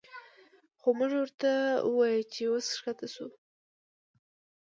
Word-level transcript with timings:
خو 0.79 0.89
مونږ 0.97 1.13
ورته 1.17 1.51
ووې 1.89 2.15
چې 2.33 2.43
وس 2.51 2.67
ښکته 2.79 3.05
وڅښو 3.07 3.27